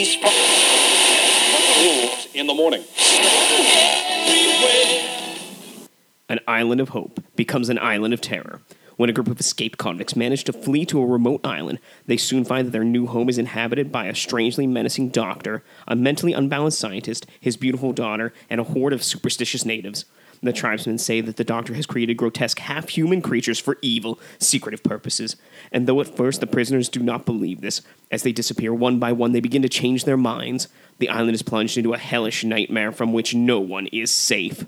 He's 0.00 0.16
rules 1.84 2.28
in 2.32 2.46
the 2.46 2.54
morning. 2.54 2.82
An 6.30 6.40
island 6.48 6.80
of 6.80 6.88
hope 6.88 7.22
becomes 7.36 7.68
an 7.68 7.78
island 7.78 8.14
of 8.14 8.22
terror. 8.22 8.62
When 9.00 9.08
a 9.08 9.14
group 9.14 9.28
of 9.28 9.40
escaped 9.40 9.78
convicts 9.78 10.14
manage 10.14 10.44
to 10.44 10.52
flee 10.52 10.84
to 10.84 11.00
a 11.00 11.06
remote 11.06 11.40
island, 11.42 11.78
they 12.04 12.18
soon 12.18 12.44
find 12.44 12.66
that 12.66 12.72
their 12.72 12.84
new 12.84 13.06
home 13.06 13.30
is 13.30 13.38
inhabited 13.38 13.90
by 13.90 14.04
a 14.04 14.14
strangely 14.14 14.66
menacing 14.66 15.08
doctor, 15.08 15.64
a 15.88 15.96
mentally 15.96 16.34
unbalanced 16.34 16.78
scientist, 16.78 17.24
his 17.40 17.56
beautiful 17.56 17.94
daughter, 17.94 18.34
and 18.50 18.60
a 18.60 18.64
horde 18.64 18.92
of 18.92 19.02
superstitious 19.02 19.64
natives. 19.64 20.04
The 20.42 20.52
tribesmen 20.52 20.98
say 20.98 21.22
that 21.22 21.38
the 21.38 21.44
doctor 21.44 21.72
has 21.72 21.86
created 21.86 22.18
grotesque 22.18 22.58
half 22.58 22.90
human 22.90 23.22
creatures 23.22 23.58
for 23.58 23.78
evil, 23.80 24.20
secretive 24.38 24.82
purposes. 24.82 25.34
And 25.72 25.86
though 25.86 26.02
at 26.02 26.14
first 26.14 26.42
the 26.42 26.46
prisoners 26.46 26.90
do 26.90 27.00
not 27.00 27.24
believe 27.24 27.62
this, 27.62 27.80
as 28.10 28.22
they 28.22 28.32
disappear 28.32 28.74
one 28.74 28.98
by 28.98 29.12
one, 29.12 29.32
they 29.32 29.40
begin 29.40 29.62
to 29.62 29.70
change 29.70 30.04
their 30.04 30.18
minds. 30.18 30.68
The 30.98 31.08
island 31.08 31.36
is 31.36 31.42
plunged 31.42 31.78
into 31.78 31.94
a 31.94 31.98
hellish 31.98 32.44
nightmare 32.44 32.92
from 32.92 33.14
which 33.14 33.34
no 33.34 33.60
one 33.60 33.86
is 33.86 34.10
safe. 34.10 34.66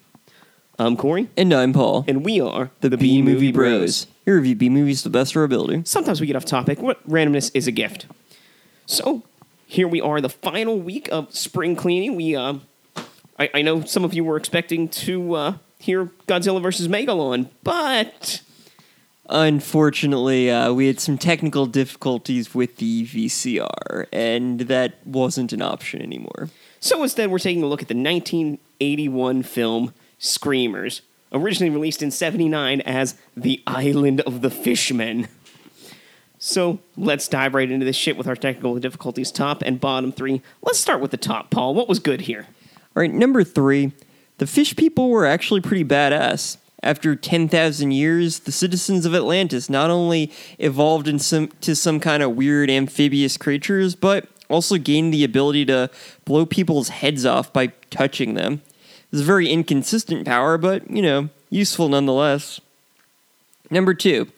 I'm 0.78 0.96
Corey, 0.96 1.28
And 1.36 1.52
I'm 1.52 1.74
Paul. 1.74 2.06
and 2.08 2.24
we 2.24 2.40
are 2.40 2.70
the 2.80 2.96
B 2.96 3.20
Movie 3.20 3.52
Bros. 3.52 4.06
Here 4.24 4.36
review 4.36 4.54
B 4.54 4.68
movies 4.68 5.02
to 5.02 5.08
the 5.08 5.18
best 5.18 5.32
of 5.32 5.38
our 5.38 5.44
ability. 5.44 5.82
Sometimes 5.84 6.20
we 6.20 6.26
get 6.26 6.36
off 6.36 6.44
topic. 6.44 6.80
What 6.80 7.06
randomness 7.08 7.50
is 7.54 7.66
a 7.66 7.72
gift. 7.72 8.06
So 8.86 9.22
here 9.66 9.88
we 9.88 10.00
are, 10.00 10.20
the 10.20 10.28
final 10.28 10.78
week 10.78 11.08
of 11.10 11.34
spring 11.34 11.74
cleaning. 11.74 12.14
We, 12.14 12.36
uh, 12.36 12.54
I, 13.38 13.50
I 13.54 13.62
know 13.62 13.82
some 13.82 14.04
of 14.04 14.14
you 14.14 14.22
were 14.22 14.36
expecting 14.36 14.88
to 14.88 15.34
uh, 15.34 15.54
hear 15.78 16.06
Godzilla 16.26 16.62
versus 16.62 16.88
Megalon, 16.88 17.48
but 17.64 18.42
Unfortunately, 19.28 20.50
uh, 20.50 20.72
we 20.72 20.88
had 20.88 21.00
some 21.00 21.16
technical 21.16 21.64
difficulties 21.64 22.54
with 22.54 22.76
the 22.76 23.06
VCR, 23.06 24.06
and 24.12 24.60
that 24.60 24.94
wasn't 25.06 25.54
an 25.54 25.62
option 25.62 26.02
anymore. 26.02 26.50
so 26.80 27.02
instead 27.02 27.30
we're 27.30 27.38
taking 27.38 27.62
a 27.62 27.66
look 27.66 27.80
at 27.80 27.88
the 27.88 27.94
1981 27.94 29.42
film 29.42 29.94
Screamers, 30.18 31.00
originally 31.32 31.70
released 31.70 32.02
in 32.02 32.10
'79 32.10 32.80
as 32.82 33.14
The 33.36 33.62
Island 33.66 34.20
of 34.22 34.42
the 34.42 34.50
Fishmen. 34.50 35.28
So 36.44 36.80
let's 36.96 37.28
dive 37.28 37.54
right 37.54 37.70
into 37.70 37.86
this 37.86 37.94
shit 37.94 38.16
with 38.16 38.26
our 38.26 38.34
technical 38.34 38.76
difficulties, 38.80 39.30
top 39.30 39.62
and 39.62 39.80
bottom 39.80 40.10
three. 40.10 40.42
Let's 40.60 40.80
start 40.80 41.00
with 41.00 41.12
the 41.12 41.16
top, 41.16 41.50
Paul. 41.50 41.72
What 41.72 41.88
was 41.88 42.00
good 42.00 42.22
here? 42.22 42.48
All 42.96 43.00
right, 43.00 43.12
number 43.12 43.44
three, 43.44 43.92
the 44.38 44.46
fish 44.48 44.74
people 44.74 45.08
were 45.08 45.24
actually 45.24 45.60
pretty 45.60 45.84
badass. 45.84 46.56
After 46.82 47.14
10,000 47.14 47.92
years, 47.92 48.40
the 48.40 48.50
citizens 48.50 49.06
of 49.06 49.14
Atlantis 49.14 49.70
not 49.70 49.88
only 49.88 50.32
evolved 50.58 51.06
in 51.06 51.20
some, 51.20 51.46
to 51.60 51.76
some 51.76 52.00
kind 52.00 52.24
of 52.24 52.34
weird 52.34 52.68
amphibious 52.68 53.36
creatures, 53.36 53.94
but 53.94 54.28
also 54.50 54.78
gained 54.78 55.14
the 55.14 55.22
ability 55.22 55.64
to 55.66 55.90
blow 56.24 56.44
people's 56.44 56.88
heads 56.88 57.24
off 57.24 57.52
by 57.52 57.68
touching 57.90 58.34
them. 58.34 58.62
It's 59.12 59.20
a 59.20 59.24
very 59.24 59.48
inconsistent 59.48 60.24
power, 60.24 60.56
but, 60.56 60.90
you 60.90 61.02
know, 61.02 61.28
useful 61.50 61.88
nonetheless. 61.88 62.60
Number 63.70 63.92
two, 63.92 64.28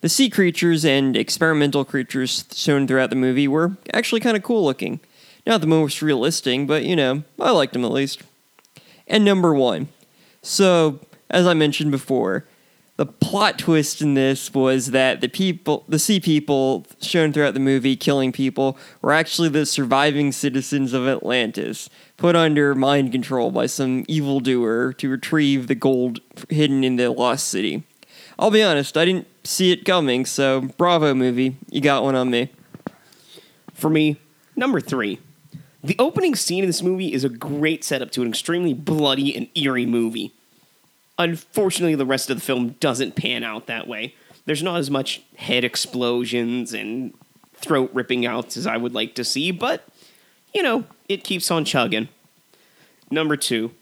the 0.00 0.08
sea 0.08 0.28
creatures 0.30 0.84
and 0.84 1.16
experimental 1.16 1.84
creatures 1.84 2.44
shown 2.54 2.86
throughout 2.86 3.10
the 3.10 3.16
movie 3.16 3.48
were 3.48 3.76
actually 3.92 4.20
kind 4.20 4.36
of 4.36 4.42
cool 4.42 4.64
looking. 4.64 5.00
Not 5.46 5.62
the 5.62 5.66
most 5.66 6.02
realistic, 6.02 6.66
but 6.66 6.84
you 6.84 6.94
know, 6.94 7.22
I 7.40 7.50
liked 7.50 7.72
them 7.72 7.84
at 7.84 7.90
least. 7.90 8.22
And 9.06 9.24
number 9.24 9.54
one. 9.54 9.88
So, 10.42 11.00
as 11.30 11.46
I 11.46 11.54
mentioned 11.54 11.90
before, 11.90 12.44
the 12.98 13.06
plot 13.06 13.60
twist 13.60 14.02
in 14.02 14.14
this 14.14 14.52
was 14.52 14.86
that 14.90 15.20
the 15.20 15.28
people, 15.28 15.84
the 15.88 16.00
sea 16.00 16.18
people 16.18 16.84
shown 17.00 17.32
throughout 17.32 17.54
the 17.54 17.60
movie 17.60 17.94
killing 17.94 18.32
people, 18.32 18.76
were 19.00 19.12
actually 19.12 19.48
the 19.48 19.64
surviving 19.64 20.32
citizens 20.32 20.92
of 20.92 21.06
Atlantis, 21.06 21.88
put 22.16 22.34
under 22.34 22.74
mind 22.74 23.12
control 23.12 23.52
by 23.52 23.66
some 23.66 24.04
evildoer 24.08 24.92
to 24.94 25.08
retrieve 25.08 25.68
the 25.68 25.76
gold 25.76 26.18
hidden 26.50 26.82
in 26.82 26.96
the 26.96 27.08
lost 27.08 27.48
city. 27.48 27.84
I'll 28.36 28.50
be 28.50 28.64
honest, 28.64 28.96
I 28.96 29.04
didn't 29.04 29.28
see 29.44 29.70
it 29.70 29.84
coming, 29.84 30.26
so 30.26 30.62
bravo 30.76 31.14
movie, 31.14 31.56
you 31.70 31.80
got 31.80 32.02
one 32.02 32.16
on 32.16 32.30
me. 32.30 32.50
For 33.74 33.88
me, 33.88 34.16
number 34.56 34.80
three. 34.80 35.20
The 35.84 35.94
opening 36.00 36.34
scene 36.34 36.64
of 36.64 36.68
this 36.68 36.82
movie 36.82 37.12
is 37.12 37.22
a 37.22 37.28
great 37.28 37.84
setup 37.84 38.10
to 38.12 38.22
an 38.22 38.28
extremely 38.28 38.74
bloody 38.74 39.36
and 39.36 39.48
eerie 39.54 39.86
movie. 39.86 40.34
Unfortunately, 41.18 41.94
the 41.94 42.06
rest 42.06 42.30
of 42.30 42.36
the 42.36 42.42
film 42.42 42.76
doesn't 42.80 43.16
pan 43.16 43.42
out 43.42 43.66
that 43.66 43.88
way. 43.88 44.14
There's 44.46 44.62
not 44.62 44.78
as 44.78 44.90
much 44.90 45.22
head 45.36 45.64
explosions 45.64 46.72
and 46.72 47.12
throat 47.54 47.90
ripping 47.92 48.24
outs 48.24 48.56
as 48.56 48.66
I 48.66 48.76
would 48.76 48.94
like 48.94 49.14
to 49.16 49.24
see, 49.24 49.50
but, 49.50 49.86
you 50.54 50.62
know, 50.62 50.84
it 51.08 51.24
keeps 51.24 51.50
on 51.50 51.64
chugging. 51.64 52.08
Number 53.10 53.36
two. 53.36 53.72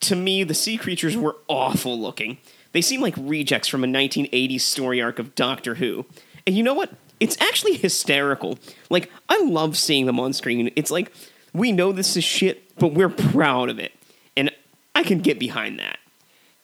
To 0.00 0.16
me, 0.16 0.44
the 0.44 0.54
sea 0.54 0.76
creatures 0.76 1.16
were 1.16 1.36
awful 1.48 1.98
looking. 1.98 2.38
They 2.72 2.82
seem 2.82 3.00
like 3.00 3.14
rejects 3.16 3.68
from 3.68 3.84
a 3.84 3.86
1980s 3.86 4.60
story 4.60 5.00
arc 5.00 5.18
of 5.18 5.34
Doctor 5.34 5.76
Who. 5.76 6.04
And 6.46 6.56
you 6.56 6.62
know 6.62 6.74
what? 6.74 6.90
It's 7.20 7.40
actually 7.40 7.76
hysterical. 7.76 8.58
Like, 8.90 9.10
I 9.28 9.40
love 9.44 9.78
seeing 9.78 10.04
them 10.06 10.20
on 10.20 10.32
screen. 10.32 10.70
It's 10.76 10.90
like, 10.90 11.10
we 11.54 11.72
know 11.72 11.92
this 11.92 12.16
is 12.16 12.24
shit, 12.24 12.76
but 12.76 12.92
we're 12.92 13.08
proud 13.08 13.70
of 13.70 13.78
it. 13.78 13.92
And 14.36 14.50
I 14.94 15.04
can 15.04 15.20
get 15.20 15.38
behind 15.38 15.78
that. 15.78 15.98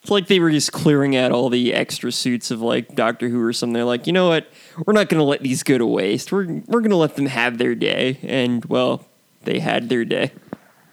It's 0.02 0.10
like 0.10 0.28
they 0.28 0.40
were 0.40 0.50
just 0.50 0.72
clearing 0.72 1.14
out 1.14 1.30
all 1.30 1.50
the 1.50 1.74
extra 1.74 2.10
suits 2.10 2.50
of 2.50 2.62
like 2.62 2.94
Doctor 2.94 3.28
Who 3.28 3.40
or 3.42 3.52
something. 3.52 3.74
They're 3.74 3.84
like, 3.84 4.06
you 4.06 4.12
know 4.12 4.28
what? 4.28 4.50
We're 4.86 4.94
not 4.94 5.08
going 5.08 5.18
to 5.18 5.24
let 5.24 5.42
these 5.42 5.62
go 5.62 5.76
to 5.76 5.86
waste. 5.86 6.32
We're 6.32 6.46
we're 6.46 6.80
going 6.80 6.90
to 6.90 6.96
let 6.96 7.16
them 7.16 7.26
have 7.26 7.58
their 7.58 7.74
day. 7.74 8.18
And 8.22 8.64
well, 8.64 9.04
they 9.42 9.58
had 9.58 9.88
their 9.88 10.04
day. 10.04 10.32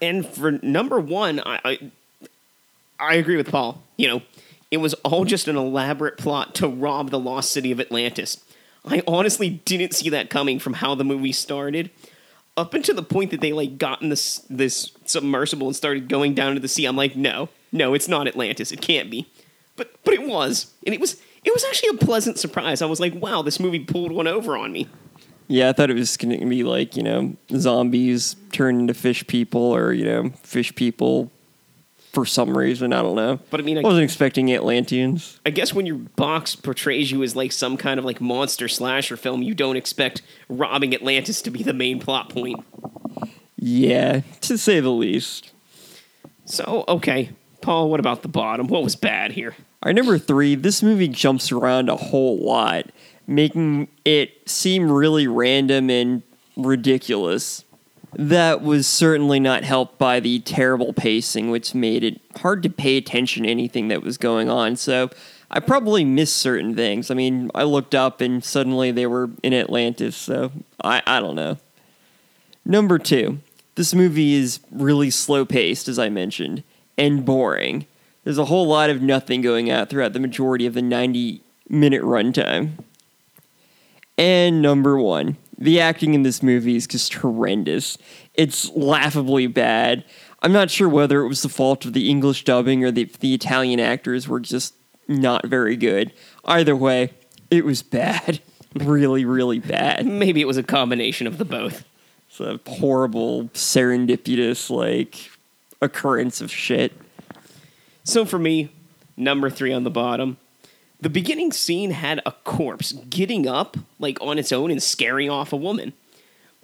And 0.02 0.26
for 0.26 0.52
number 0.62 1.00
one, 1.00 1.40
I, 1.40 1.60
I 1.64 1.92
I 3.00 3.16
agree 3.16 3.38
with 3.38 3.50
Paul. 3.50 3.82
You 3.96 4.10
know, 4.10 4.22
it 4.72 4.78
was 4.78 4.94
all 4.96 5.24
just 5.24 5.48
an 5.48 5.56
elaborate 5.56 6.18
plot 6.18 6.54
to 6.56 6.68
rob 6.68 7.10
the 7.10 7.20
lost 7.20 7.52
city 7.52 7.72
of 7.72 7.80
Atlantis. 7.80 8.44
I 8.86 9.04
honestly 9.08 9.50
didn't 9.50 9.94
see 9.94 10.10
that 10.10 10.30
coming 10.30 10.60
from 10.60 10.74
how 10.74 10.96
the 10.96 11.04
movie 11.04 11.32
started. 11.32 11.92
Up 12.56 12.74
until 12.74 12.96
the 12.96 13.04
point 13.04 13.32
that 13.32 13.42
they 13.42 13.54
like 13.54 13.78
got 13.78 14.02
in 14.02 14.10
this 14.10 14.40
this 14.50 14.92
submersible 15.06 15.68
and 15.68 15.76
started 15.76 16.10
going 16.10 16.34
down 16.34 16.56
to 16.56 16.60
the 16.60 16.68
sea, 16.68 16.86
I'm 16.86 16.98
like, 16.98 17.16
no, 17.16 17.50
no, 17.72 17.94
it's 17.94 18.08
not 18.08 18.28
Atlantis. 18.28 18.72
It 18.72 18.82
can't 18.82 19.10
be. 19.10 19.28
But 19.76 19.94
but 20.04 20.14
it 20.14 20.28
was, 20.28 20.74
and 20.86 20.94
it 20.94 21.00
was 21.02 21.22
it 21.44 21.54
was 21.54 21.64
actually 21.66 21.90
a 21.90 22.06
pleasant 22.06 22.40
surprise. 22.40 22.82
I 22.82 22.86
was 22.88 23.00
like, 23.00 23.14
wow, 23.16 23.42
this 23.42 23.60
movie 23.60 23.80
pulled 23.80 24.12
one 24.12 24.28
over 24.28 24.58
on 24.58 24.72
me. 24.72 24.88
Yeah, 25.48 25.70
I 25.70 25.74
thought 25.74 25.90
it 25.90 25.94
was 25.96 26.18
going 26.18 26.38
to 26.40 26.46
be 26.46 26.64
like 26.64 26.98
you 26.98 27.04
know 27.04 27.36
zombies 27.56 28.36
turned 28.52 28.82
into 28.82 28.94
fish 28.94 29.26
people, 29.28 29.62
or 29.62 29.94
you 29.94 30.04
know 30.06 30.30
fish 30.44 30.74
people 30.76 31.32
for 32.12 32.26
some 32.26 32.58
reason. 32.58 32.92
I 32.92 33.04
don't 33.04 33.16
know. 33.16 33.40
But 33.52 33.60
I 33.60 33.64
mean, 33.64 33.78
I- 33.78 33.82
wasn't 33.82 34.04
expecting 34.04 34.52
Atlanteans. 34.52 35.40
I 35.46 35.52
guess 35.52 35.74
when 35.74 35.86
your 35.86 35.98
box 35.98 36.56
portrays 36.56 37.12
you 37.12 37.22
as 37.22 37.36
like 37.36 37.52
some 37.52 37.78
kind 37.78 38.00
of 38.00 38.06
like 38.06 38.20
monster 38.20 38.68
slasher 38.68 39.16
film, 39.16 39.44
you 39.44 39.54
don't 39.54 39.78
expect 39.78 40.24
robbing 40.50 40.96
Atlantis 40.96 41.42
to 41.44 41.52
be 41.52 41.62
the 41.62 41.74
main 41.74 42.00
plot 42.00 42.30
point. 42.30 42.60
Yeah, 43.56 44.22
to 44.42 44.58
say 44.58 44.80
the 44.80 44.92
least. 44.92 45.52
So, 46.46 46.86
okay. 46.88 47.30
Paul, 47.68 47.90
what 47.90 48.00
about 48.00 48.22
the 48.22 48.30
bottom? 48.30 48.68
What 48.68 48.82
was 48.82 48.96
bad 48.96 49.34
here? 49.34 49.54
Our 49.84 49.92
number 49.92 50.18
three, 50.18 50.56
this 50.56 50.82
movie 50.82 51.10
jumps 51.10 51.52
around 51.52 51.90
a 51.90 51.98
whole 51.98 52.38
lot, 52.38 52.86
making 53.28 53.90
it 54.06 54.48
seem 54.50 54.90
really 54.90 55.28
random 55.28 55.90
and 55.90 56.24
ridiculous. 56.56 57.66
That 58.14 58.62
was 58.62 58.88
certainly 58.88 59.42
not 59.42 59.66
helped 59.66 59.98
by 59.98 60.22
the 60.22 60.40
terrible 60.40 60.94
pacing, 60.94 61.52
which 61.52 61.76
made 61.76 62.06
it 62.06 62.22
hard 62.38 62.64
to 62.64 62.70
pay 62.70 62.96
attention 62.96 63.44
to 63.44 63.50
anything 63.50 63.90
that 63.90 64.02
was 64.02 64.18
going 64.18 64.50
on. 64.50 64.78
So 64.78 65.10
I 65.52 65.60
probably 65.60 66.06
missed 66.06 66.38
certain 66.38 66.74
things. 66.74 67.12
I 67.12 67.16
mean, 67.16 67.52
I 67.54 67.64
looked 67.64 67.94
up 67.94 68.22
and 68.22 68.42
suddenly 68.42 68.92
they 68.92 69.08
were 69.08 69.30
in 69.44 69.54
Atlantis, 69.54 70.16
so 70.16 70.54
I, 70.82 71.04
I 71.06 71.20
don't 71.20 71.36
know. 71.36 71.58
Number 72.64 72.98
two, 72.98 73.40
this 73.76 73.94
movie 73.94 74.36
is 74.36 74.62
really 74.72 75.10
slow 75.10 75.44
paced, 75.44 75.90
as 75.90 76.00
I 76.00 76.08
mentioned, 76.08 76.64
and 76.98 77.26
boring. 77.26 77.86
There's 78.24 78.38
a 78.38 78.46
whole 78.46 78.68
lot 78.68 78.90
of 78.90 79.02
nothing 79.02 79.42
going 79.42 79.72
on 79.72 79.88
throughout 79.88 80.14
the 80.14 80.20
majority 80.20 80.66
of 80.66 80.74
the 80.74 80.82
90 80.82 81.42
minute 81.70 82.02
runtime. 82.02 82.84
And 84.18 84.62
number 84.62 84.98
one, 85.00 85.38
the 85.58 85.80
acting 85.80 86.14
in 86.14 86.24
this 86.24 86.42
movie 86.42 86.76
is 86.76 86.88
just 86.88 87.14
horrendous. 87.14 87.98
It's 88.34 88.70
laughably 88.72 89.48
bad. 89.48 90.04
I'm 90.42 90.52
not 90.52 90.70
sure 90.70 90.90
whether 90.90 91.22
it 91.22 91.28
was 91.28 91.42
the 91.42 91.50
fault 91.50 91.86
of 91.86 91.94
the 91.94 92.10
English 92.10 92.44
dubbing 92.44 92.84
or 92.84 92.92
the, 92.92 93.06
the 93.20 93.34
Italian 93.34 93.80
actors 93.80 94.28
were 94.28 94.40
just 94.40 94.76
not 95.08 95.46
very 95.46 95.76
good. 95.76 96.14
Either 96.46 96.76
way, 96.76 97.12
it 97.50 97.66
was 97.66 97.82
bad. 97.82 98.42
Really, 98.76 99.26
really 99.26 99.58
bad. 99.58 100.06
Maybe 100.06 100.40
it 100.40 100.46
was 100.46 100.58
a 100.58 100.62
combination 100.62 101.26
of 101.26 101.40
the 101.40 101.46
both. 101.46 101.84
It's 102.28 102.40
a 102.40 102.60
horrible, 102.68 103.46
serendipitous, 103.54 104.70
like, 104.70 105.32
occurrence 105.82 106.42
of 106.42 106.52
shit. 106.52 106.94
So 108.04 108.26
for 108.26 108.40
me, 108.40 108.70
number 109.16 109.50
three 109.50 109.74
on 109.74 109.84
the 109.84 109.90
bottom, 109.90 110.38
the 111.00 111.10
beginning 111.10 111.52
scene 111.52 111.92
had 111.92 112.22
a 112.26 112.32
corpse 112.32 112.94
getting 113.10 113.48
up 113.48 113.78
like 114.00 114.20
on 114.22 114.40
its 114.40 114.52
own 114.52 114.72
and 114.72 114.82
scaring 114.82 115.30
off 115.30 115.54
a 115.54 115.58
woman. 115.58 115.94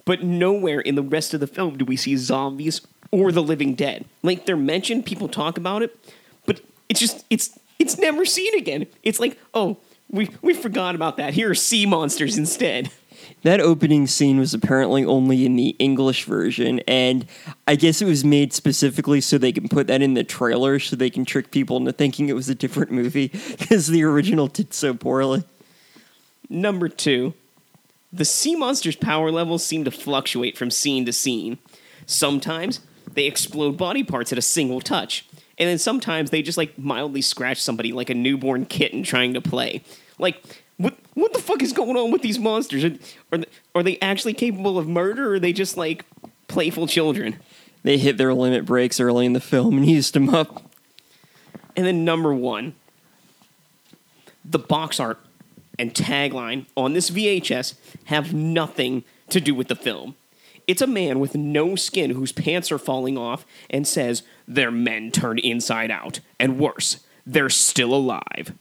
But 0.04 0.22
nowhere 0.22 0.80
in 0.80 0.96
the 0.96 1.02
rest 1.02 1.34
of 1.34 1.40
the 1.40 1.46
film 1.46 1.78
do 1.78 1.84
we 1.84 1.96
see 1.96 2.16
zombies 2.16 2.80
or 3.10 3.32
the 3.32 3.42
living 3.42 3.74
dead. 3.74 4.04
Like 4.22 4.44
they're 4.44 4.56
mentioned, 4.56 5.06
people 5.06 5.28
talk 5.28 5.56
about 5.56 5.82
it, 5.82 5.96
but 6.46 6.60
it's 6.88 7.00
just 7.00 7.24
it's 7.30 7.58
it's 7.78 7.98
never 7.98 8.24
seen 8.24 8.54
again. 8.56 8.86
It's 9.02 9.20
like, 9.20 9.38
oh, 9.54 9.78
we 10.10 10.30
we 10.42 10.52
forgot 10.52 10.94
about 10.94 11.16
that. 11.16 11.34
Here 11.34 11.50
are 11.50 11.54
sea 11.54 11.86
monsters 11.86 12.36
instead. 12.36 12.90
That 13.42 13.60
opening 13.60 14.06
scene 14.06 14.38
was 14.38 14.54
apparently 14.54 15.04
only 15.04 15.44
in 15.44 15.56
the 15.56 15.76
English 15.78 16.24
version, 16.24 16.80
and 16.88 17.26
I 17.66 17.76
guess 17.76 18.00
it 18.00 18.06
was 18.06 18.24
made 18.24 18.52
specifically 18.52 19.20
so 19.20 19.38
they 19.38 19.52
can 19.52 19.68
put 19.68 19.86
that 19.88 20.02
in 20.02 20.14
the 20.14 20.24
trailer 20.24 20.78
so 20.78 20.96
they 20.96 21.10
can 21.10 21.24
trick 21.24 21.50
people 21.50 21.76
into 21.76 21.92
thinking 21.92 22.28
it 22.28 22.34
was 22.34 22.48
a 22.48 22.54
different 22.54 22.90
movie 22.90 23.28
because 23.58 23.88
the 23.88 24.04
original 24.04 24.46
did 24.46 24.72
so 24.72 24.94
poorly. 24.94 25.44
Number 26.48 26.88
two, 26.88 27.34
the 28.12 28.24
sea 28.24 28.54
monster's 28.54 28.96
power 28.96 29.30
levels 29.30 29.64
seem 29.64 29.84
to 29.84 29.90
fluctuate 29.90 30.56
from 30.56 30.70
scene 30.70 31.04
to 31.06 31.12
scene. 31.12 31.58
Sometimes 32.06 32.80
they 33.12 33.26
explode 33.26 33.76
body 33.76 34.04
parts 34.04 34.32
at 34.32 34.38
a 34.38 34.42
single 34.42 34.80
touch, 34.80 35.26
and 35.58 35.68
then 35.68 35.78
sometimes 35.78 36.30
they 36.30 36.42
just 36.42 36.58
like 36.58 36.78
mildly 36.78 37.22
scratch 37.22 37.60
somebody 37.60 37.92
like 37.92 38.10
a 38.10 38.14
newborn 38.14 38.66
kitten 38.66 39.02
trying 39.02 39.34
to 39.34 39.40
play. 39.40 39.82
Like, 40.18 40.63
what 40.76 40.96
what 41.14 41.32
the 41.32 41.38
fuck 41.38 41.62
is 41.62 41.72
going 41.72 41.96
on 41.96 42.10
with 42.10 42.22
these 42.22 42.38
monsters? 42.38 42.84
Are, 42.84 42.92
are, 43.32 43.38
they, 43.38 43.46
are 43.74 43.82
they 43.82 43.98
actually 44.00 44.34
capable 44.34 44.78
of 44.78 44.88
murder, 44.88 45.30
or 45.30 45.34
are 45.34 45.38
they 45.40 45.52
just 45.52 45.76
like 45.76 46.04
playful 46.48 46.86
children? 46.86 47.38
They 47.82 47.98
hit 47.98 48.16
their 48.16 48.34
limit 48.34 48.64
breaks 48.64 48.98
early 48.98 49.26
in 49.26 49.34
the 49.34 49.40
film 49.40 49.76
and 49.76 49.88
used 49.88 50.14
them 50.14 50.30
up. 50.30 50.70
And 51.76 51.86
then 51.86 52.04
number 52.04 52.32
one, 52.32 52.74
the 54.44 54.58
box 54.58 54.98
art 54.98 55.20
and 55.78 55.92
tagline 55.92 56.66
on 56.76 56.92
this 56.92 57.10
VHS 57.10 57.74
have 58.04 58.32
nothing 58.32 59.04
to 59.28 59.40
do 59.40 59.54
with 59.54 59.68
the 59.68 59.76
film. 59.76 60.14
It's 60.66 60.82
a 60.82 60.86
man 60.86 61.20
with 61.20 61.34
no 61.34 61.76
skin 61.76 62.10
whose 62.10 62.32
pants 62.32 62.72
are 62.72 62.78
falling 62.78 63.18
off 63.18 63.44
and 63.68 63.86
says, 63.86 64.22
They're 64.48 64.70
men 64.70 65.10
turned 65.10 65.40
inside 65.40 65.90
out. 65.90 66.20
And 66.40 66.58
worse, 66.58 67.04
they're 67.26 67.50
still 67.50 67.94
alive. 67.94 68.54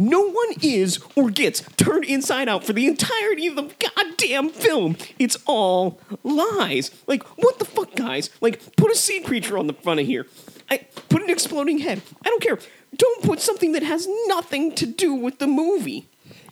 No 0.00 0.20
one 0.20 0.54
is 0.62 1.00
or 1.16 1.28
gets 1.28 1.62
turned 1.76 2.04
inside 2.04 2.48
out 2.48 2.64
for 2.64 2.72
the 2.72 2.86
entirety 2.86 3.48
of 3.48 3.56
the 3.56 3.68
goddamn 3.96 4.50
film. 4.50 4.96
It's 5.18 5.36
all 5.44 6.00
lies. 6.22 6.92
Like, 7.08 7.24
what 7.36 7.58
the 7.58 7.64
fuck, 7.64 7.96
guys? 7.96 8.30
Like, 8.40 8.76
put 8.76 8.92
a 8.92 8.94
sea 8.94 9.20
creature 9.20 9.58
on 9.58 9.66
the 9.66 9.72
front 9.72 9.98
of 9.98 10.06
here. 10.06 10.26
I 10.70 10.86
put 11.08 11.22
an 11.22 11.30
exploding 11.30 11.78
head. 11.78 12.02
I 12.24 12.28
don't 12.28 12.42
care. 12.42 12.58
Don't 12.96 13.24
put 13.24 13.40
something 13.40 13.72
that 13.72 13.82
has 13.82 14.06
nothing 14.26 14.72
to 14.76 14.86
do 14.86 15.14
with 15.14 15.40
the 15.40 15.48
movie. 15.48 16.06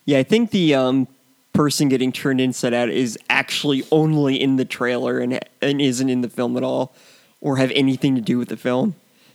Yeah, 0.05 0.19
I 0.19 0.23
think 0.25 0.51
the 0.51 0.75
um, 0.75 1.07
person 1.53 1.89
getting 1.89 2.13
turned 2.13 2.41
inside 2.41 2.75
out 2.75 2.89
is 2.89 3.19
actually 3.31 3.85
only 3.93 4.41
in 4.41 4.57
the 4.57 4.65
trailer 4.65 5.19
and 5.19 5.41
and 5.63 5.81
isn't 5.81 6.09
in 6.09 6.21
the 6.21 6.29
film 6.29 6.57
at 6.57 6.63
all, 6.63 6.95
or 7.41 7.57
have 7.57 7.71
anything 7.75 8.15
to 8.15 8.21
do 8.21 8.39
with 8.39 8.49
the 8.49 8.57
film. 8.57 8.95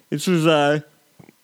This 0.10 0.28
was 0.28 0.46
uh, 0.46 0.82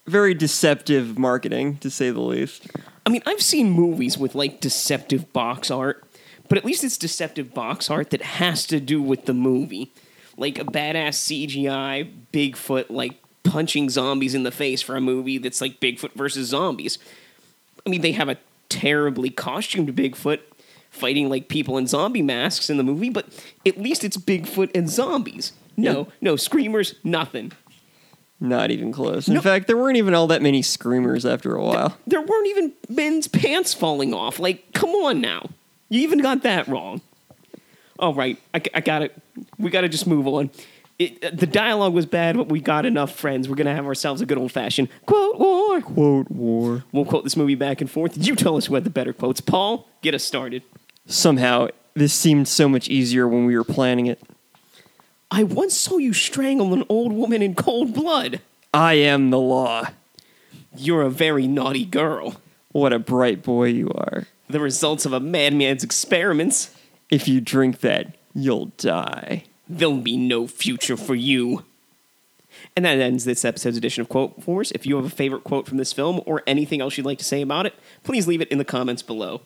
very 0.07 0.33
deceptive 0.33 1.17
marketing, 1.17 1.77
to 1.77 1.89
say 1.89 2.09
the 2.11 2.21
least. 2.21 2.67
I 3.05 3.09
mean, 3.09 3.21
I've 3.25 3.41
seen 3.41 3.69
movies 3.71 4.17
with 4.17 4.35
like 4.35 4.59
deceptive 4.59 5.31
box 5.33 5.69
art, 5.71 6.03
but 6.49 6.57
at 6.57 6.65
least 6.65 6.83
it's 6.83 6.97
deceptive 6.97 7.53
box 7.53 7.89
art 7.89 8.09
that 8.11 8.21
has 8.21 8.65
to 8.67 8.79
do 8.79 9.01
with 9.01 9.25
the 9.25 9.33
movie. 9.33 9.91
Like 10.37 10.59
a 10.59 10.63
badass 10.65 11.15
CGI 11.17 12.11
Bigfoot 12.31 12.85
like 12.89 13.15
punching 13.43 13.89
zombies 13.89 14.35
in 14.35 14.43
the 14.43 14.51
face 14.51 14.81
for 14.81 14.95
a 14.95 15.01
movie 15.01 15.37
that's 15.37 15.61
like 15.61 15.79
Bigfoot 15.79 16.13
versus 16.13 16.49
zombies. 16.49 16.97
I 17.85 17.89
mean, 17.89 18.01
they 18.01 18.11
have 18.11 18.29
a 18.29 18.37
terribly 18.69 19.29
costumed 19.29 19.95
Bigfoot 19.95 20.39
fighting 20.91 21.29
like 21.29 21.47
people 21.47 21.77
in 21.77 21.87
zombie 21.87 22.21
masks 22.21 22.69
in 22.69 22.77
the 22.77 22.83
movie, 22.83 23.09
but 23.09 23.25
at 23.65 23.77
least 23.79 24.03
it's 24.03 24.17
Bigfoot 24.17 24.69
and 24.75 24.89
zombies. 24.89 25.53
No, 25.77 25.99
Yeah. 25.99 26.13
no 26.21 26.35
screamers, 26.35 26.95
nothing. 27.03 27.51
Not 28.39 28.69
even 28.71 28.91
close. 28.91 29.27
In 29.27 29.33
No. 29.33 29.41
fact, 29.41 29.65
there 29.67 29.77
weren't 29.77 29.97
even 29.97 30.13
all 30.13 30.27
that 30.27 30.41
many 30.43 30.61
screamers 30.61 31.25
after 31.25 31.55
a 31.55 31.63
while. 31.63 31.97
There 32.05 32.21
weren't 32.21 32.47
even 32.47 32.73
men's 32.87 33.27
pants 33.27 33.73
falling 33.73 34.13
off. 34.13 34.39
Like, 34.39 34.73
come 34.73 34.91
on 34.91 35.19
now. 35.21 35.49
You 35.89 36.01
even 36.01 36.19
got 36.19 36.43
that 36.43 36.67
wrong. 36.67 37.01
All 37.99 38.13
right, 38.13 38.37
I, 38.53 38.61
I 38.75 38.81
got 38.81 39.01
it. 39.01 39.19
We 39.57 39.71
got 39.71 39.81
to 39.81 39.89
just 39.89 40.05
move 40.05 40.27
on. 40.27 40.51
It, 40.99 41.23
uh, 41.23 41.31
the 41.33 41.47
dialogue 41.47 41.93
was 41.93 42.05
bad, 42.05 42.37
but 42.37 42.49
we 42.49 42.59
got 42.59 42.85
enough 42.85 43.15
friends. 43.15 43.49
We're 43.49 43.55
going 43.55 43.67
to 43.67 43.73
have 43.73 43.85
ourselves 43.87 44.21
a 44.21 44.25
good 44.25 44.37
old 44.37 44.51
fashioned 44.51 44.89
quote 45.07 45.39
war. 45.39 45.81
Quote 45.81 46.29
war. 46.29 46.83
We'll 46.91 47.05
quote 47.05 47.23
this 47.23 47.35
movie 47.37 47.55
back 47.55 47.81
and 47.81 47.89
forth. 47.89 48.17
You 48.23 48.35
tell 48.35 48.55
us 48.57 48.67
who 48.67 48.75
had 48.75 48.83
the 48.83 48.89
better 48.91 49.13
quotes. 49.13 49.41
Paul, 49.41 49.87
get 50.03 50.13
us 50.13 50.23
started. 50.23 50.61
Somehow, 51.07 51.69
this 51.95 52.13
seemed 52.13 52.47
so 52.47 52.67
much 52.69 52.87
easier 52.89 53.27
when 53.27 53.45
we 53.45 53.55
were 53.57 53.63
planning 53.63 54.05
it. 54.07 54.21
I 55.29 55.43
once 55.43 55.75
saw 55.75 55.97
you 55.97 56.13
strangle 56.13 56.73
an 56.73 56.85
old 56.87 57.11
woman 57.11 57.41
in 57.41 57.53
cold 57.53 57.93
blood. 57.93 58.41
I 58.73 58.93
am 58.93 59.29
the 59.29 59.39
law. 59.39 59.89
You're 60.75 61.01
a 61.01 61.09
very 61.09 61.47
naughty 61.47 61.85
girl. 61.85 62.35
What 62.71 62.93
a 62.93 62.99
bright 62.99 63.43
boy 63.43 63.69
you 63.69 63.89
are. 63.89 64.27
The 64.49 64.59
results 64.59 65.05
of 65.05 65.13
a 65.13 65.19
madman's 65.19 65.83
experiments. 65.83 66.73
If 67.09 67.27
you 67.27 67.41
drink 67.41 67.81
that, 67.81 68.15
you'll 68.33 68.67
die. 68.77 69.43
There'll 69.67 69.97
be 69.97 70.17
no 70.17 70.47
future 70.47 70.95
for 70.95 71.15
you. 71.15 71.65
And 72.75 72.85
that 72.85 72.99
ends 72.99 73.25
this 73.25 73.43
episode's 73.43 73.77
edition 73.77 74.01
of 74.01 74.09
Quote 74.09 74.41
Force. 74.41 74.71
If 74.71 74.85
you 74.85 74.95
have 74.95 75.05
a 75.05 75.09
favorite 75.09 75.43
quote 75.43 75.67
from 75.67 75.77
this 75.77 75.93
film 75.93 76.21
or 76.25 76.43
anything 76.47 76.81
else 76.81 76.97
you'd 76.97 77.05
like 77.05 77.17
to 77.19 77.25
say 77.25 77.41
about 77.41 77.65
it, 77.65 77.73
please 78.03 78.27
leave 78.27 78.41
it 78.41 78.47
in 78.49 78.57
the 78.57 78.65
comments 78.65 79.01
below. 79.01 79.41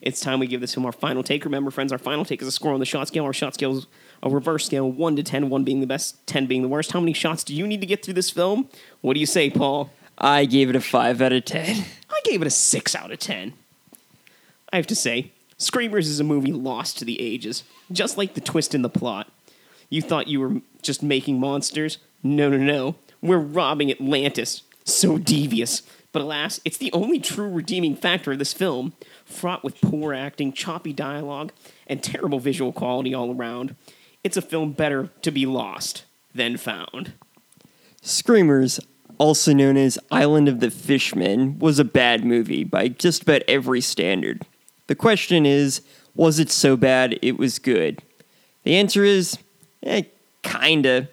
It's 0.00 0.20
time 0.20 0.38
we 0.38 0.46
give 0.46 0.60
this 0.60 0.74
film 0.74 0.86
our 0.86 0.92
final 0.92 1.22
take. 1.22 1.44
Remember, 1.44 1.70
friends, 1.70 1.92
our 1.92 1.98
final 1.98 2.24
take 2.24 2.40
is 2.42 2.48
a 2.48 2.52
score 2.52 2.72
on 2.72 2.80
the 2.80 2.86
shot 2.86 3.08
scale. 3.08 3.24
Our 3.24 3.32
shot 3.32 3.54
scale 3.54 3.78
is 3.78 3.86
a 4.22 4.30
reverse 4.30 4.66
scale 4.66 4.90
1 4.90 5.16
to 5.16 5.22
10, 5.22 5.50
1 5.50 5.64
being 5.64 5.80
the 5.80 5.86
best, 5.86 6.26
10 6.26 6.46
being 6.46 6.62
the 6.62 6.68
worst. 6.68 6.92
How 6.92 7.00
many 7.00 7.12
shots 7.12 7.44
do 7.44 7.54
you 7.54 7.66
need 7.66 7.80
to 7.80 7.86
get 7.86 8.04
through 8.04 8.14
this 8.14 8.30
film? 8.30 8.68
What 9.00 9.14
do 9.14 9.20
you 9.20 9.26
say, 9.26 9.50
Paul? 9.50 9.90
I 10.16 10.44
gave 10.44 10.70
it 10.70 10.76
a 10.76 10.80
5 10.80 11.20
out 11.20 11.32
of 11.32 11.44
10. 11.44 11.84
I 12.10 12.20
gave 12.24 12.42
it 12.42 12.46
a 12.46 12.50
6 12.50 12.94
out 12.94 13.10
of 13.10 13.18
10. 13.18 13.54
I 14.72 14.76
have 14.76 14.86
to 14.88 14.96
say, 14.96 15.32
Screamers 15.56 16.08
is 16.08 16.20
a 16.20 16.24
movie 16.24 16.52
lost 16.52 16.98
to 16.98 17.04
the 17.04 17.20
ages, 17.20 17.64
just 17.90 18.16
like 18.16 18.34
the 18.34 18.40
twist 18.40 18.74
in 18.74 18.82
the 18.82 18.88
plot. 18.88 19.30
You 19.90 20.02
thought 20.02 20.28
you 20.28 20.40
were 20.40 20.60
just 20.82 21.02
making 21.02 21.40
monsters? 21.40 21.98
No, 22.22 22.48
no, 22.48 22.58
no. 22.58 22.94
We're 23.20 23.38
robbing 23.38 23.90
Atlantis. 23.90 24.62
So 24.84 25.18
devious. 25.18 25.82
But 26.12 26.22
alas, 26.22 26.60
it's 26.64 26.78
the 26.78 26.92
only 26.92 27.18
true 27.18 27.48
redeeming 27.48 27.94
factor 27.94 28.32
of 28.32 28.38
this 28.38 28.54
film, 28.54 28.94
fraught 29.24 29.62
with 29.62 29.80
poor 29.80 30.14
acting, 30.14 30.52
choppy 30.52 30.92
dialogue, 30.92 31.52
and 31.86 32.02
terrible 32.02 32.40
visual 32.40 32.72
quality 32.72 33.14
all 33.14 33.34
around. 33.34 33.76
It's 34.24 34.36
a 34.36 34.42
film 34.42 34.72
better 34.72 35.10
to 35.22 35.30
be 35.30 35.46
lost 35.46 36.04
than 36.34 36.56
found. 36.56 37.12
Screamers, 38.00 38.80
also 39.18 39.52
known 39.52 39.76
as 39.76 39.98
Island 40.10 40.48
of 40.48 40.60
the 40.60 40.70
Fishmen, 40.70 41.58
was 41.58 41.78
a 41.78 41.84
bad 41.84 42.24
movie 42.24 42.64
by 42.64 42.88
just 42.88 43.22
about 43.22 43.42
every 43.46 43.80
standard. 43.80 44.46
The 44.86 44.94
question 44.94 45.44
is, 45.44 45.82
was 46.14 46.38
it 46.38 46.50
so 46.50 46.76
bad 46.76 47.18
it 47.20 47.38
was 47.38 47.58
good? 47.58 48.02
The 48.62 48.76
answer 48.76 49.04
is, 49.04 49.38
eh, 49.82 50.02
kinda. 50.42 51.08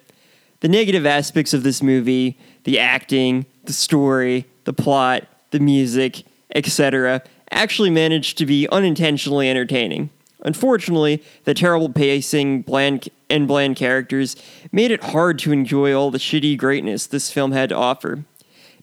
The 0.61 0.67
negative 0.67 1.05
aspects 1.05 1.53
of 1.53 1.63
this 1.63 1.83
movie, 1.83 2.37
the 2.63 2.79
acting, 2.79 3.45
the 3.65 3.73
story, 3.73 4.45
the 4.65 4.73
plot, 4.73 5.23
the 5.51 5.59
music, 5.59 6.23
etc., 6.53 7.23
actually 7.51 7.89
managed 7.89 8.37
to 8.37 8.45
be 8.45 8.67
unintentionally 8.69 9.49
entertaining. 9.49 10.09
Unfortunately, 10.41 11.23
the 11.45 11.53
terrible 11.53 11.89
pacing, 11.89 12.61
bland 12.61 13.09
and 13.29 13.47
bland 13.47 13.75
characters 13.75 14.35
made 14.71 14.91
it 14.91 15.03
hard 15.03 15.39
to 15.39 15.51
enjoy 15.51 15.93
all 15.93 16.11
the 16.11 16.19
shitty 16.19 16.57
greatness 16.57 17.07
this 17.07 17.31
film 17.31 17.51
had 17.51 17.69
to 17.69 17.75
offer. 17.75 18.23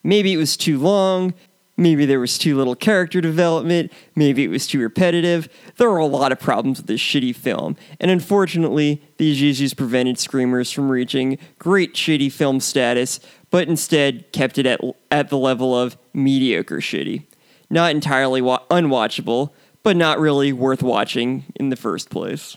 Maybe 0.03 0.33
it 0.33 0.37
was 0.37 0.57
too 0.57 0.77
long, 0.77 1.33
maybe 1.77 2.05
there 2.05 2.19
was 2.19 2.37
too 2.37 2.55
little 2.55 2.75
character 2.75 3.21
development, 3.21 3.91
maybe 4.15 4.43
it 4.43 4.49
was 4.49 4.67
too 4.67 4.79
repetitive. 4.79 5.49
There 5.77 5.89
were 5.89 5.97
a 5.97 6.05
lot 6.05 6.31
of 6.31 6.39
problems 6.39 6.79
with 6.79 6.87
this 6.87 7.01
shitty 7.01 7.35
film, 7.35 7.75
and 7.99 8.11
unfortunately, 8.11 9.01
these 9.17 9.41
issues 9.41 9.73
prevented 9.73 10.19
Screamers 10.19 10.71
from 10.71 10.89
reaching 10.89 11.37
great 11.59 11.93
shitty 11.93 12.31
film 12.31 12.59
status, 12.59 13.19
but 13.49 13.67
instead 13.67 14.31
kept 14.31 14.57
it 14.57 14.65
at, 14.65 14.79
at 15.11 15.29
the 15.29 15.37
level 15.37 15.77
of 15.77 15.97
mediocre 16.13 16.77
shitty. 16.77 17.23
Not 17.69 17.91
entirely 17.91 18.41
wa- 18.41 18.63
unwatchable, 18.69 19.51
but 19.81 19.95
not 19.95 20.19
really 20.19 20.53
worth 20.53 20.83
watching 20.83 21.45
in 21.55 21.69
the 21.69 21.75
first 21.75 22.09
place. 22.09 22.55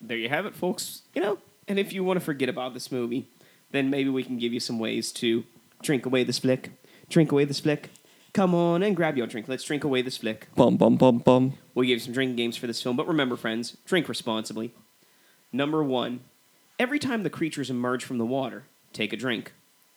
there 0.00 0.16
you 0.16 0.28
have 0.28 0.44
it, 0.46 0.54
folks. 0.54 1.02
You 1.14 1.22
know, 1.22 1.38
and 1.68 1.78
if 1.78 1.92
you 1.92 2.02
want 2.02 2.18
to 2.18 2.24
forget 2.24 2.48
about 2.48 2.74
this 2.74 2.90
movie, 2.90 3.28
then 3.70 3.90
maybe 3.90 4.10
we 4.10 4.24
can 4.24 4.38
give 4.38 4.52
you 4.52 4.58
some 4.60 4.78
ways 4.78 5.12
to 5.12 5.44
drink 5.82 6.04
away 6.04 6.24
this 6.24 6.40
flick. 6.40 6.70
Drink 7.10 7.32
away 7.32 7.44
this 7.44 7.60
flick. 7.60 7.90
Come 8.32 8.54
on 8.54 8.84
and 8.84 8.94
grab 8.94 9.16
your 9.16 9.26
drink. 9.26 9.48
Let's 9.48 9.64
drink 9.64 9.82
away 9.82 10.00
this 10.00 10.16
flick. 10.16 10.46
Bum 10.54 10.76
bum 10.76 10.96
bum 10.96 11.18
bum. 11.18 11.54
We'll 11.74 11.82
give 11.82 11.94
you 11.94 11.98
some 11.98 12.12
drinking 12.12 12.36
games 12.36 12.56
for 12.56 12.68
this 12.68 12.80
film, 12.80 12.96
but 12.96 13.08
remember, 13.08 13.36
friends, 13.36 13.76
drink 13.84 14.08
responsibly. 14.08 14.72
Number 15.52 15.82
one, 15.82 16.20
every 16.78 17.00
time 17.00 17.24
the 17.24 17.30
creatures 17.30 17.68
emerge 17.68 18.04
from 18.04 18.18
the 18.18 18.24
water, 18.24 18.62
take 18.92 19.12
a 19.12 19.16
drink. 19.16 19.52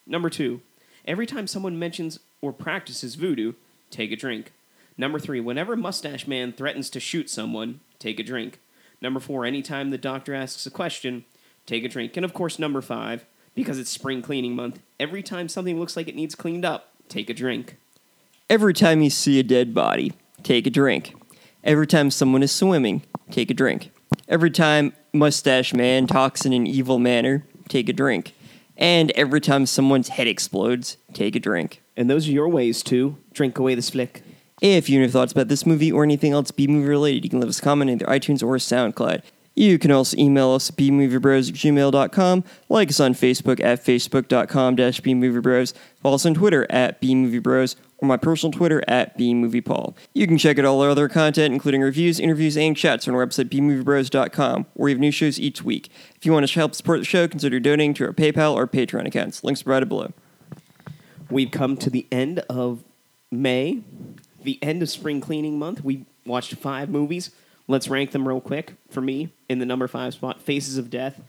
Number 0.08 0.28
two, 0.28 0.60
every 1.06 1.24
time 1.24 1.46
someone 1.46 1.78
mentions 1.78 2.18
or 2.40 2.52
practices 2.52 3.14
voodoo, 3.14 3.52
take 3.90 4.10
a 4.10 4.16
drink. 4.16 4.52
Number 4.98 5.20
three, 5.20 5.38
whenever 5.38 5.76
Mustache 5.76 6.26
Man 6.26 6.52
threatens 6.52 6.90
to 6.90 7.00
shoot 7.00 7.30
someone, 7.30 7.78
take 8.00 8.18
a 8.18 8.24
drink. 8.24 8.58
Number 9.00 9.20
four, 9.20 9.44
anytime 9.44 9.90
the 9.90 9.98
doctor 9.98 10.34
asks 10.34 10.66
a 10.66 10.70
question, 10.70 11.24
take 11.64 11.84
a 11.84 11.88
drink. 11.88 12.16
And 12.16 12.24
of 12.24 12.34
course, 12.34 12.58
number 12.58 12.82
five, 12.82 13.24
because 13.54 13.78
it's 13.78 13.90
spring 13.90 14.20
cleaning 14.20 14.56
month, 14.56 14.80
every 14.98 15.22
time 15.22 15.48
something 15.48 15.78
looks 15.78 15.96
like 15.96 16.08
it 16.08 16.16
needs 16.16 16.34
cleaned 16.34 16.64
up, 16.64 16.93
take 17.08 17.30
a 17.30 17.34
drink. 17.34 17.76
Every 18.50 18.74
time 18.74 19.00
you 19.00 19.10
see 19.10 19.38
a 19.38 19.42
dead 19.42 19.74
body, 19.74 20.12
take 20.42 20.66
a 20.66 20.70
drink. 20.70 21.14
Every 21.62 21.86
time 21.86 22.10
someone 22.10 22.42
is 22.42 22.52
swimming, 22.52 23.02
take 23.30 23.50
a 23.50 23.54
drink. 23.54 23.90
Every 24.28 24.50
time 24.50 24.92
Mustache 25.12 25.72
Man 25.72 26.06
talks 26.06 26.44
in 26.44 26.52
an 26.52 26.66
evil 26.66 26.98
manner, 26.98 27.46
take 27.68 27.88
a 27.88 27.92
drink. 27.92 28.34
And 28.76 29.10
every 29.12 29.40
time 29.40 29.66
someone's 29.66 30.08
head 30.08 30.26
explodes, 30.26 30.96
take 31.12 31.36
a 31.36 31.40
drink. 31.40 31.80
And 31.96 32.10
those 32.10 32.28
are 32.28 32.32
your 32.32 32.48
ways 32.48 32.82
to 32.84 33.16
drink 33.32 33.58
away 33.58 33.74
this 33.74 33.90
flick. 33.90 34.22
If 34.60 34.88
you 34.88 35.00
have 35.02 35.12
thoughts 35.12 35.32
about 35.32 35.48
this 35.48 35.66
movie 35.66 35.92
or 35.92 36.04
anything 36.04 36.32
else 36.32 36.50
B 36.50 36.66
movie 36.66 36.88
related, 36.88 37.24
you 37.24 37.30
can 37.30 37.40
leave 37.40 37.48
us 37.48 37.58
a 37.58 37.62
comment 37.62 37.90
in 37.90 37.96
either 37.96 38.06
iTunes 38.06 38.42
or 38.42 38.56
SoundCloud. 38.56 39.22
You 39.54 39.78
can 39.78 39.92
also 39.92 40.16
email 40.18 40.50
us 40.50 40.68
at 40.68 40.76
bmoviebros 40.76 41.48
at 41.48 41.54
gmail.com, 41.54 42.44
like 42.68 42.88
us 42.88 42.98
on 42.98 43.14
Facebook 43.14 43.62
at 43.62 43.84
facebook.com 43.84 44.76
dash 44.76 45.00
bmoviebros, 45.00 45.74
follow 46.02 46.16
us 46.16 46.26
on 46.26 46.34
Twitter 46.34 46.66
at 46.70 47.00
bmoviebros, 47.00 47.76
or 47.98 48.08
my 48.08 48.16
personal 48.16 48.52
Twitter 48.52 48.82
at 48.88 49.16
bmoviepaul. 49.16 49.94
You 50.12 50.26
can 50.26 50.38
check 50.38 50.58
out 50.58 50.64
all 50.64 50.82
our 50.82 50.90
other 50.90 51.08
content, 51.08 51.54
including 51.54 51.82
reviews, 51.82 52.18
interviews, 52.18 52.56
and 52.56 52.76
chats 52.76 53.06
on 53.06 53.14
our 53.14 53.24
website 53.24 53.48
bmoviebros.com, 53.48 54.66
where 54.74 54.84
we 54.84 54.90
have 54.90 55.00
new 55.00 55.12
shows 55.12 55.38
each 55.38 55.62
week. 55.62 55.88
If 56.16 56.26
you 56.26 56.32
want 56.32 56.48
to 56.48 56.54
help 56.54 56.74
support 56.74 57.00
the 57.00 57.04
show, 57.04 57.28
consider 57.28 57.60
donating 57.60 57.94
to 57.94 58.06
our 58.06 58.12
PayPal 58.12 58.54
or 58.54 58.66
Patreon 58.66 59.06
accounts. 59.06 59.44
Links 59.44 59.62
provided 59.62 59.88
below. 59.88 60.12
We've 61.30 61.50
come 61.50 61.76
to 61.78 61.90
the 61.90 62.06
end 62.10 62.40
of 62.50 62.82
May, 63.30 63.82
the 64.42 64.58
end 64.62 64.82
of 64.82 64.90
spring 64.90 65.20
cleaning 65.20 65.58
month. 65.58 65.82
We 65.84 66.06
watched 66.26 66.54
five 66.56 66.90
movies. 66.90 67.30
Let's 67.66 67.88
rank 67.88 68.10
them 68.10 68.28
real 68.28 68.40
quick. 68.40 68.74
For 68.90 69.00
me, 69.00 69.30
in 69.48 69.58
the 69.58 69.66
number 69.66 69.88
five 69.88 70.14
spot, 70.14 70.42
Faces 70.42 70.76
of 70.76 70.90
Death. 70.90 71.20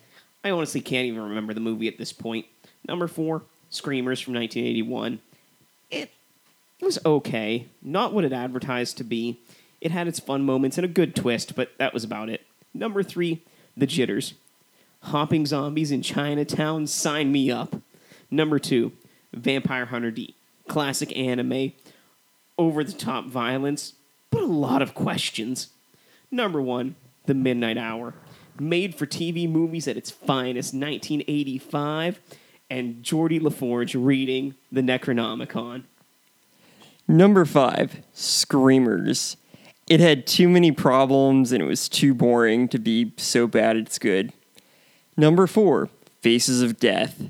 I 0.43 0.51
honestly 0.51 0.81
can't 0.81 1.07
even 1.07 1.21
remember 1.21 1.53
the 1.53 1.59
movie 1.59 1.87
at 1.87 1.97
this 1.97 2.13
point. 2.13 2.45
Number 2.87 3.07
four, 3.07 3.43
Screamers 3.69 4.21
from 4.21 4.35
1981. 4.35 5.19
It, 5.91 6.11
was 6.81 6.99
okay. 7.05 7.67
Not 7.81 8.13
what 8.13 8.25
it 8.25 8.33
advertised 8.33 8.97
to 8.97 9.03
be. 9.03 9.39
It 9.81 9.91
had 9.91 10.07
its 10.07 10.19
fun 10.19 10.43
moments 10.43 10.77
and 10.77 10.85
a 10.85 10.89
good 10.89 11.15
twist, 11.15 11.55
but 11.55 11.71
that 11.77 11.93
was 11.93 12.03
about 12.03 12.29
it. 12.29 12.45
Number 12.73 13.01
three, 13.01 13.41
The 13.75 13.87
Jitters. 13.87 14.33
Hopping 15.03 15.45
zombies 15.45 15.91
in 15.91 16.01
Chinatown, 16.01 16.87
sign 16.87 17.31
me 17.31 17.51
up. 17.51 17.75
Number 18.29 18.59
two, 18.59 18.91
Vampire 19.33 19.85
Hunter 19.85 20.11
D. 20.11 20.35
Classic 20.67 21.15
anime, 21.15 21.73
over 22.57 22.83
the 22.83 22.91
top 22.91 23.25
violence, 23.25 23.93
but 24.31 24.41
a 24.41 24.47
lot 24.47 24.81
of 24.81 24.95
questions. 24.95 25.69
Number 26.31 26.61
one, 26.61 26.95
The 27.25 27.33
Midnight 27.33 27.77
Hour. 27.77 28.13
Made 28.59 28.95
for 28.95 29.05
TV 29.05 29.49
movies 29.49 29.87
at 29.87 29.97
its 29.97 30.09
finest, 30.09 30.73
1985, 30.73 32.19
and 32.69 33.03
Geordi 33.03 33.41
La 33.41 33.49
Forge 33.49 33.95
reading 33.95 34.55
the 34.71 34.81
Necronomicon. 34.81 35.83
Number 37.07 37.45
five, 37.45 38.01
Screamers. 38.13 39.37
It 39.87 39.99
had 39.99 40.25
too 40.25 40.49
many 40.49 40.71
problems 40.71 41.51
and 41.51 41.61
it 41.61 41.65
was 41.65 41.87
too 41.87 42.15
boring 42.15 42.67
to 42.69 42.79
be 42.79 43.13
so 43.17 43.45
bad 43.45 43.77
it's 43.77 43.99
good. 43.99 44.33
Number 45.15 45.45
four, 45.45 45.89
Faces 46.21 46.61
of 46.61 46.79
Death. 46.79 47.29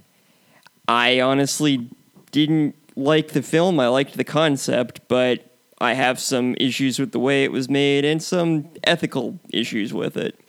I 0.88 1.20
honestly 1.20 1.90
didn't 2.32 2.75
like 2.96 3.30
the 3.30 3.42
film. 3.42 3.80
I 3.80 3.88
liked 3.88 4.16
the 4.16 4.24
concept, 4.24 5.02
but 5.10 5.55
I 5.86 5.94
have 5.94 6.20
some 6.20 6.56
issues 6.60 6.98
with 7.00 7.12
the 7.12 7.20
way 7.20 7.44
it 7.44 7.51
was 7.51 7.70
made 7.70 8.04
and 8.06 8.22
some 8.22 8.70
ethical 8.84 9.39
issues 9.51 9.94
with 9.94 10.18
it. 10.18 10.39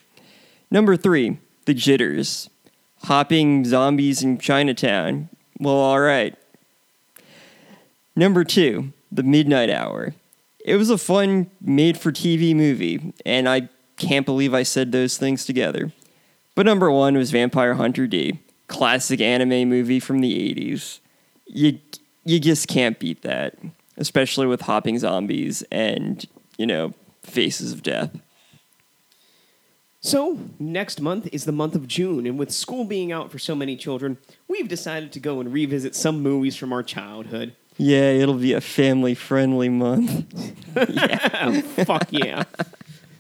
Number 0.70 0.96
three, 0.96 1.38
The 1.66 1.74
Jitters. 1.74 2.48
Hopping 3.04 3.64
zombies 3.66 4.22
in 4.22 4.38
Chinatown. 4.38 5.28
Well, 5.60 5.74
alright. 5.74 6.36
Number 8.16 8.42
two, 8.42 8.92
The 9.12 9.22
Midnight 9.22 9.68
Hour. 9.68 10.14
It 10.64 10.76
was 10.76 10.88
a 10.88 10.98
fun, 10.98 11.50
made 11.60 11.98
for 11.98 12.10
TV 12.10 12.56
movie, 12.56 13.12
and 13.24 13.48
I 13.48 13.68
can't 13.98 14.26
believe 14.26 14.54
I 14.54 14.62
said 14.62 14.90
those 14.90 15.18
things 15.18 15.44
together. 15.44 15.92
But 16.54 16.66
number 16.66 16.90
one 16.90 17.16
was 17.16 17.30
Vampire 17.30 17.74
Hunter 17.74 18.06
D, 18.06 18.40
classic 18.66 19.20
anime 19.20 19.68
movie 19.68 20.00
from 20.00 20.20
the 20.20 20.32
80s. 20.54 21.00
You, 21.46 21.78
you 22.24 22.40
just 22.40 22.66
can't 22.66 22.98
beat 22.98 23.22
that, 23.22 23.56
especially 23.96 24.46
with 24.46 24.62
hopping 24.62 24.98
zombies 24.98 25.62
and, 25.70 26.24
you 26.58 26.66
know, 26.66 26.94
faces 27.22 27.72
of 27.72 27.82
death. 27.82 28.18
So, 30.00 30.38
next 30.60 31.00
month 31.00 31.28
is 31.32 31.46
the 31.46 31.52
month 31.52 31.74
of 31.74 31.88
June, 31.88 32.26
and 32.26 32.38
with 32.38 32.52
school 32.52 32.84
being 32.84 33.10
out 33.10 33.32
for 33.32 33.40
so 33.40 33.56
many 33.56 33.76
children, 33.76 34.18
we've 34.46 34.68
decided 34.68 35.10
to 35.12 35.20
go 35.20 35.40
and 35.40 35.52
revisit 35.52 35.96
some 35.96 36.22
movies 36.22 36.54
from 36.54 36.72
our 36.72 36.84
childhood. 36.84 37.56
Yeah, 37.76 38.10
it'll 38.12 38.34
be 38.34 38.52
a 38.52 38.60
family 38.60 39.14
friendly 39.14 39.68
month. 39.68 40.54
yeah. 40.90 41.60
fuck 41.60 42.06
yeah. 42.10 42.44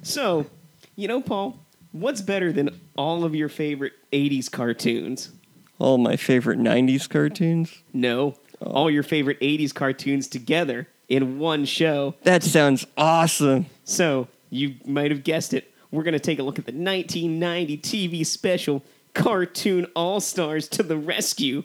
So, 0.02 0.46
you 0.94 1.08
know, 1.08 1.20
Paul, 1.20 1.58
what's 1.92 2.20
better 2.20 2.52
than 2.52 2.80
all 2.96 3.24
of 3.24 3.34
your 3.34 3.48
favorite 3.48 3.94
80s 4.12 4.50
cartoons? 4.50 5.30
All 5.78 5.98
my 5.98 6.16
favorite 6.16 6.58
90s 6.58 7.08
cartoons. 7.08 7.82
No, 7.92 8.36
Oh. 8.60 8.70
all 8.70 8.90
your 8.90 9.02
favorite 9.02 9.38
80s 9.40 9.74
cartoons 9.74 10.28
together 10.28 10.88
in 11.08 11.38
one 11.38 11.64
show. 11.64 12.14
That 12.22 12.42
sounds 12.42 12.86
awesome. 12.96 13.66
So, 13.84 14.28
you 14.50 14.76
might 14.86 15.10
have 15.10 15.24
guessed 15.24 15.52
it. 15.54 15.72
We're 15.90 16.02
going 16.02 16.14
to 16.14 16.20
take 16.20 16.38
a 16.38 16.42
look 16.42 16.58
at 16.58 16.66
the 16.66 16.72
1990 16.72 17.78
TV 17.78 18.24
special 18.24 18.82
Cartoon 19.14 19.86
All 19.94 20.20
Stars 20.20 20.68
to 20.68 20.82
the 20.82 20.96
Rescue. 20.96 21.64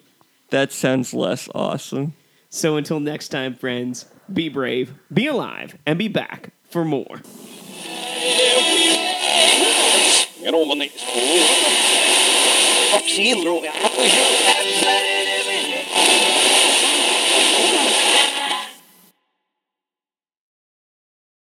That 0.50 0.72
sounds 0.72 1.14
less 1.14 1.48
awesome. 1.56 2.14
So, 2.50 2.76
until 2.76 3.00
next 3.00 3.30
time, 3.30 3.56
friends, 3.56 4.06
be 4.32 4.50
brave, 4.50 4.94
be 5.14 5.28
alive, 5.28 5.78
and 5.86 5.98
be 5.98 6.08
back 6.08 6.52
for 6.70 6.84
more. 6.84 7.22
Get 10.42 10.54
on 10.54 10.68
my 10.68 10.74
knees. 10.74 10.92
Fuck, 12.92 13.04
see, 13.04 13.34